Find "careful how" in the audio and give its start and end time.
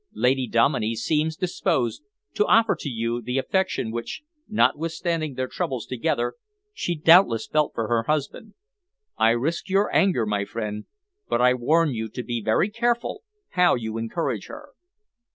12.71-13.75